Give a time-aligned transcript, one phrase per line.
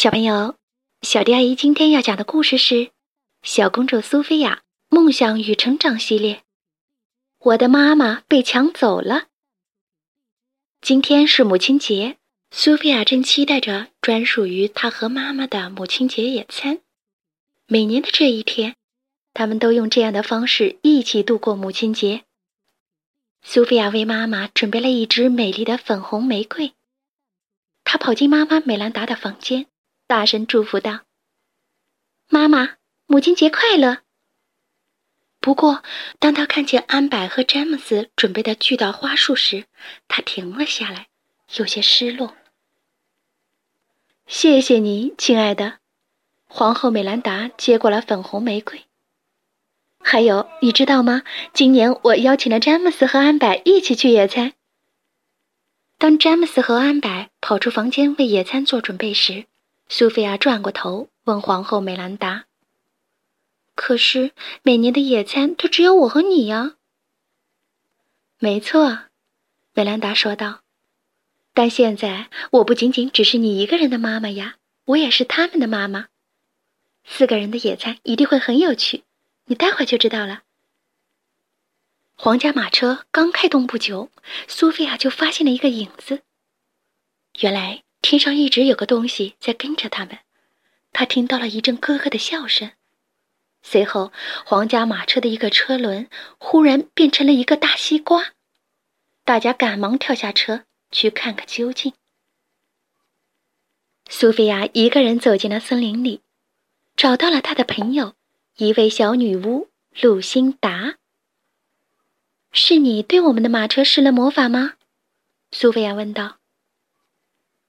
[0.00, 0.54] 小朋友，
[1.02, 2.74] 小迪阿姨今天要讲的故事是
[3.42, 6.34] 《小公主苏菲亚梦想与成长系列》。
[7.40, 9.24] 我的妈妈被抢走了。
[10.80, 12.16] 今天是母亲节，
[12.52, 16.78] 苏菲亚正期待着专属于她和妈妈的母亲节野餐。
[17.66, 18.76] 每年的这一天，
[19.34, 22.22] 他们都用这样的方式一起度过母亲节。
[23.42, 26.72] 苏菲亚为妈妈准备了一支美丽的粉红玫瑰。
[27.82, 29.66] 她跑进妈妈美兰达的房间。
[30.08, 31.00] 大声祝福道
[32.30, 33.98] ：“妈妈，母亲节快乐！”
[35.38, 35.82] 不过，
[36.18, 39.66] 当他看见安柏和詹姆斯准备的巨大花束时，
[40.08, 41.08] 他停了下来，
[41.56, 42.34] 有些失落。
[44.26, 45.80] 谢谢你，亲爱的。
[46.46, 48.86] 皇后美兰达接过了粉红玫瑰。
[50.00, 51.22] 还有，你知道吗？
[51.52, 54.54] 今年我邀请了詹姆斯和安柏一起去野餐。
[55.98, 59.44] 当詹姆斯和安柏跑出房间为野餐做准备时，
[59.90, 62.44] 苏菲亚转过头问皇后美兰达
[63.74, 66.76] ：“可是每年的野餐都只有我和你呀。
[68.38, 69.04] ”“没错。”
[69.72, 70.60] 美兰达说道
[71.54, 76.08] ，“但现在我不仅仅只是你一个人的妈妈呀，我也是他们的妈妈。
[77.04, 79.04] 四个人的野餐一定会很有趣，
[79.46, 80.42] 你待会就知道了。”
[82.14, 84.10] 皇家马车刚开动不久，
[84.48, 86.22] 苏菲亚就发现了一个影子。
[87.40, 87.84] 原来。
[88.10, 90.20] 天上一直有个东西在跟着他们，
[90.92, 92.72] 他听到了一阵咯咯的笑声，
[93.60, 94.14] 随后
[94.46, 98.32] 皇家马车的一个车轮忽然变成了一个大西瓜，
[99.24, 101.92] 大家赶忙跳下车去看个究竟。
[104.08, 106.22] 苏菲亚一个人走进了森林里，
[106.96, 108.14] 找到了她的朋友，
[108.56, 109.68] 一位小女巫
[110.00, 110.94] 露辛达。
[112.52, 114.76] 是你对我们的马车施了魔法吗？
[115.52, 116.37] 苏菲亚问道。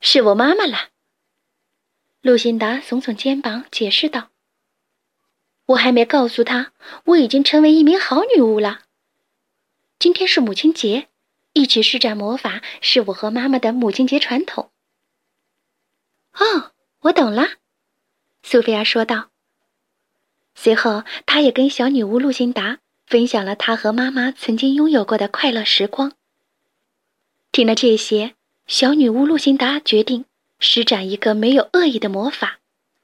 [0.00, 0.90] 是我妈妈了。
[2.20, 4.30] 露辛达耸耸肩膀，解释道
[5.66, 6.72] ：“我还没告诉她，
[7.04, 8.82] 我已经成为一名好女巫了。
[9.98, 11.08] 今天是母亲节，
[11.52, 14.70] 一起施展魔法是我和妈妈的母亲节传统。”
[16.34, 17.48] 哦，我懂了，
[18.42, 19.30] 苏菲亚说道。
[20.54, 26.12] 随后，她也跟小女巫露辛达分享了她和妈妈曾经拥有过的快乐时光。
[27.52, 28.34] 听了这些。
[28.66, 30.24] 小女巫露辛达决定
[30.58, 32.58] 施展一个没有恶意的魔法，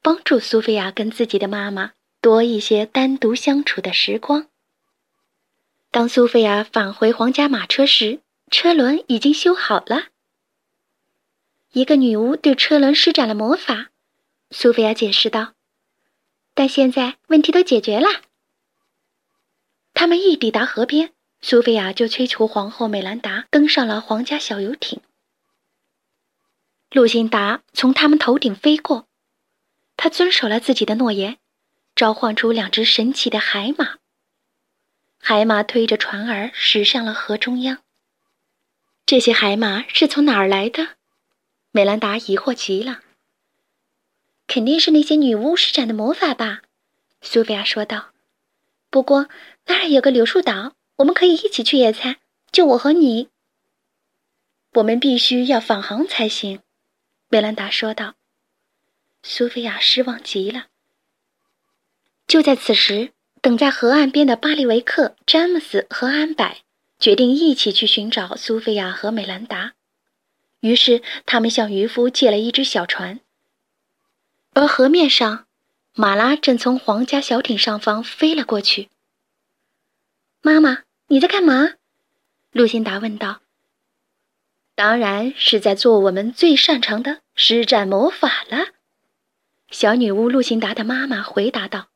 [0.00, 4.46] 帮助苏菲亚跟自己的妈妈多一些单独相处的时光。
[5.90, 8.20] 当苏菲亚返回皇家马车时，
[8.52, 10.06] 车轮已经修好了。
[11.72, 13.88] 一个女巫对车轮施展了魔法，
[14.52, 15.54] 苏菲亚解释道
[16.54, 18.06] ：“但现在问题都解决了。”
[19.92, 25.00] 他们一抵达河边，苏菲亚就催求皇后美兰达登上了皇家小游艇。
[26.90, 29.06] 陆辛达从他们头顶飞过，
[29.96, 31.36] 他遵守了自己的诺言，
[31.94, 33.98] 召唤出两只神奇的海马。
[35.18, 37.78] 海马推着船儿驶上了河中央。
[39.04, 40.96] 这些海马是从哪儿来的？
[41.72, 43.00] 美兰达疑惑极了。
[44.46, 46.62] 肯定是那些女巫施展的魔法吧？
[47.20, 48.12] 苏菲亚说道。
[48.88, 49.28] 不过
[49.66, 52.16] 那儿有个柳树岛，我们可以一起去野餐，
[52.50, 53.28] 就我和你。
[54.74, 56.60] 我们必须要返航才行。
[57.30, 58.14] 梅兰达说道
[59.22, 60.68] ：“苏菲亚失望极了。”
[62.26, 63.12] 就在此时，
[63.42, 66.56] 等在河岸边的巴利维克、詹姆斯和安柏
[66.98, 69.74] 决定一起去寻找苏菲亚和美兰达。
[70.60, 73.20] 于是，他们向渔夫借了一只小船。
[74.54, 75.46] 而河面上，
[75.92, 78.88] 马拉正从皇家小艇上方飞了过去。
[80.40, 81.74] “妈妈，你在干嘛？”
[82.52, 83.42] 露辛达问道。
[84.78, 88.68] 当然是在做我们最擅长的施展魔法了，
[89.70, 91.88] 小女巫露辛达的妈妈回答道。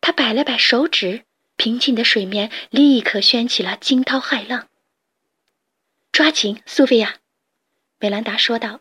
[0.00, 1.26] 她摆了摆手指，
[1.56, 4.68] 平静的水面立刻掀起了惊涛骇浪。
[6.10, 7.16] 抓紧，苏菲亚，
[7.98, 8.80] 美兰达说道。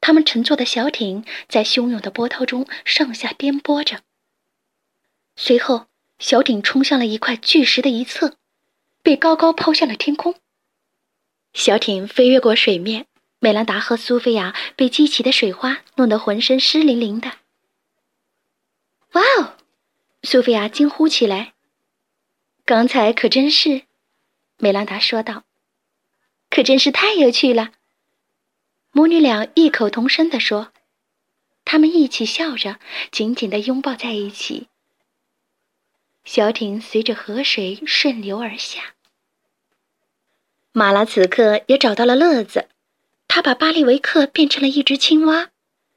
[0.00, 4.00] 他们乘坐的小艇在汹涌的波涛中上下颠簸着。
[5.36, 5.86] 随后，
[6.18, 8.38] 小艇冲向了一块巨石的一侧，
[9.04, 10.34] 被高高抛向了天空。
[11.54, 13.06] 小艇飞越过水面，
[13.38, 17.32] 美兰达和苏菲亚被激起的水花弄得浑身湿淋淋的。
[19.12, 19.56] 哇哦！
[20.22, 21.52] 苏菲亚惊呼起来。
[22.64, 23.82] 刚才可真是，
[24.56, 25.44] 美兰达说道，
[26.48, 27.72] 可真是太有趣了。
[28.92, 30.72] 母女俩异口同声地说，
[31.64, 32.78] 他们一起笑着，
[33.10, 34.68] 紧紧地拥抱在一起。
[36.24, 38.94] 小艇随着河水顺流而下。
[40.72, 42.66] 马拉此刻也找到了乐子，
[43.28, 45.50] 他把巴利维克变成了一只青蛙，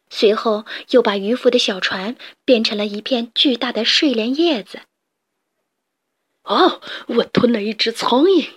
[0.10, 4.82] 随后又把渔夫的小船变成了一片巨大的睡莲叶子。
[6.44, 8.50] 哦，我吞了一只苍蝇！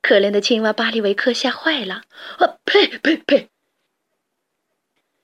[0.00, 2.02] 可怜的青蛙巴利维克吓坏了。
[2.38, 3.48] 啊，呸呸呸！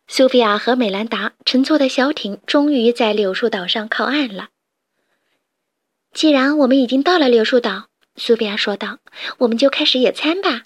[0.07, 4.49] 苏菲亚和美兰达乘坐的小艇终于在柳树岛上靠岸了。
[6.13, 7.88] 既然我们已经到了柳树岛，
[8.19, 8.99] 苏菲亚说道
[9.39, 10.65] ：“我们就开始野餐吧。”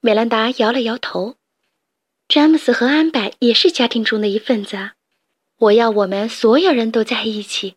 [0.00, 1.36] 美兰达摇了摇头。
[2.28, 4.92] 詹姆斯和安柏也是家庭中的一份子，
[5.58, 7.74] 我要我们所有人都在一起。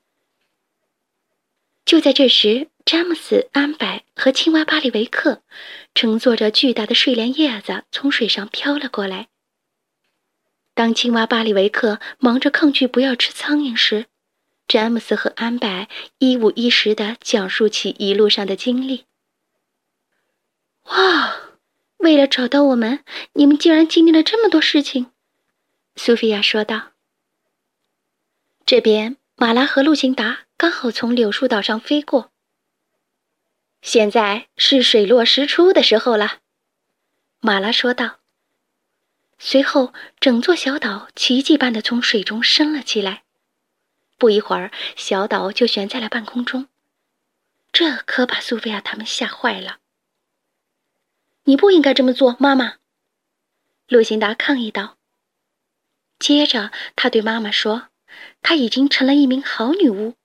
[1.83, 5.41] 就在这时，詹姆斯、安柏和青蛙巴里维克
[5.95, 9.27] 乘坐着巨大的睡莲叶子从水上飘了过来。
[10.75, 14.05] 当青蛙巴里维克忙着抗拒不要吃苍蝇时，
[14.67, 15.87] 詹姆斯和安柏
[16.19, 19.05] 一五一十地讲述起一路上的经历。
[20.85, 21.39] 哇！
[21.97, 25.11] 为了找到我们，你们竟然经历了这么多事情，
[25.95, 26.91] 苏菲亚说道。
[28.65, 32.31] 这边，马拉和路辛达刚好从柳树岛上飞过。
[33.81, 36.39] 现在是水落石出的时候了，
[37.39, 38.19] 马拉说道。
[39.39, 43.22] 随后，整座小岛奇迹般的从水中升了起来，
[44.17, 46.67] 不一会儿，小岛就悬在了半空中。
[47.71, 49.79] 这可把苏菲亚他们吓坏了。
[51.45, 52.77] 你不应该这么做，妈妈。
[53.87, 54.97] 路辛达抗议道。
[56.19, 57.89] 接着，他对妈妈说
[58.41, 60.15] ：“她已经成了一名好女巫。”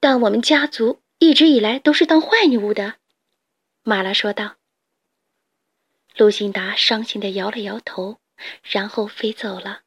[0.00, 2.94] 但我们家族一直以来都是当坏女巫的，
[3.82, 4.56] 马拉说道。
[6.16, 8.18] 路辛达伤心的摇了摇头，
[8.62, 9.82] 然后飞走了。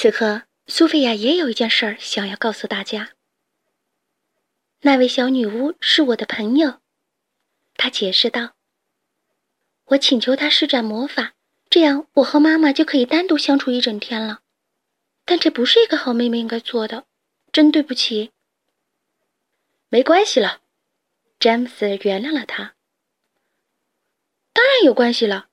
[0.00, 3.14] 此刻，苏菲亚也有一件事儿想要告诉大家。
[4.82, 6.78] 那位小女巫是我的朋友。
[7.74, 8.54] 她解释道
[9.86, 11.34] ：“我请求她施展魔法，
[11.68, 14.42] 这样我和妈妈就可以单独相处一整天了。
[15.24, 17.06] 但这不是一个好妹妹应该做的，
[17.50, 18.30] 真对不起。”
[19.90, 20.60] 没关系了，
[21.40, 22.76] 詹姆斯原谅了他。
[24.52, 25.48] 当然有关系了，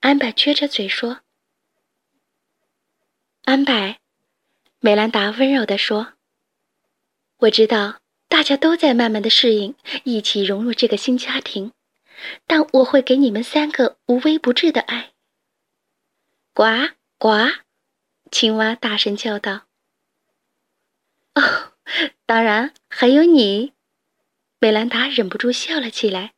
[0.00, 1.20] 安柏撅着嘴说。
[3.46, 3.96] 安柏，
[4.80, 6.14] 美兰达温柔地说
[7.38, 11.70] ：“我知道。”大家都在慢慢的适应，一起融入这个新家庭，
[12.44, 15.12] 但我会给你们三个无微不至的爱。
[16.52, 16.64] 呱
[17.18, 17.28] 呱，
[18.32, 19.66] 青蛙大声叫道。
[21.34, 21.72] 哦，
[22.26, 23.74] 当然还有你，
[24.58, 26.34] 美兰达忍不住笑了起来。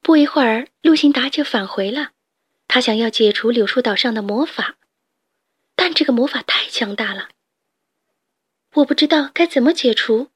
[0.00, 2.12] 不一会儿，陆辛达就返回了，
[2.66, 4.78] 他想要解除柳树岛上的魔法，
[5.84, 7.30] 但这个魔法太强大了。
[8.74, 10.28] 我不知道该怎么解除，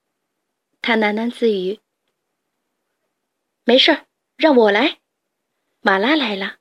[0.83, 1.79] 他喃喃自语。
[3.63, 4.07] 没事儿，
[4.37, 4.99] 让我来。
[5.83, 6.57] 马拉来了，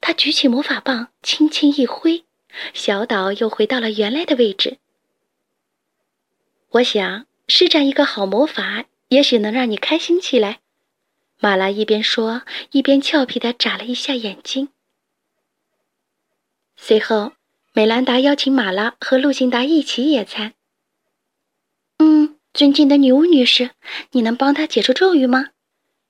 [0.00, 2.24] 他举起魔法棒，轻轻一挥，
[2.72, 4.78] 小岛又回到了原来的位置。
[6.68, 10.60] 我想施展一个好魔法，也许能让你开心起来。
[11.40, 14.68] 马拉一边说，一边俏皮的眨了一下眼睛。
[16.76, 17.32] 随后，
[17.72, 20.54] 美兰达邀请马拉和陆辛达一起野餐。
[21.98, 23.70] 嗯，尊敬的女巫女士，
[24.10, 25.50] 你能帮他解除咒语吗？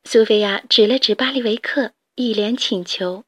[0.05, 3.25] 苏菲亚指了指巴利维克，一脸请求。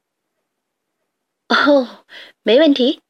[1.49, 2.05] 哦，
[2.41, 3.01] 没问题。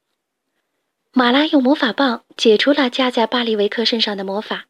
[1.14, 4.66] 马拉用魔法棒解除了加在巴利维克身上的魔法。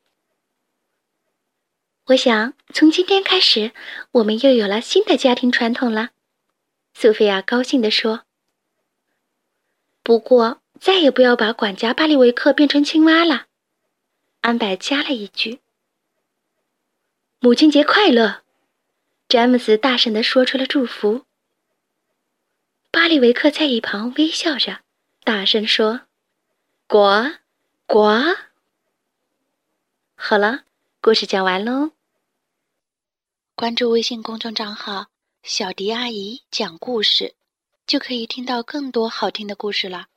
[2.08, 3.72] 我想从今天开始，
[4.12, 6.10] 我们又有了新的家庭传统了。
[6.94, 8.26] 苏菲亚高兴地说。
[10.04, 13.46] 不过，再也不要把管家巴利维克变成青蛙了。
[14.42, 15.60] 安柏加了一句
[17.40, 18.42] ：“母亲节快乐！”
[19.30, 21.26] 詹姆斯大声的说出了祝福。
[22.90, 24.82] 巴里维克在一旁微笑着，
[25.24, 26.02] 大声说
[26.88, 27.38] ：“呱，
[27.86, 28.08] 呱！”
[30.18, 30.64] 好了，
[31.00, 31.92] 故事讲完喽。
[33.56, 35.08] 关注微信公众账号
[35.44, 37.36] “小迪阿姨讲故事”，
[37.92, 40.08] 就可以听到更多好听的故事了。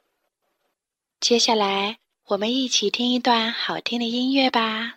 [1.19, 2.04] 接下来。
[2.28, 4.95] 我们一起听一段好听的音乐吧。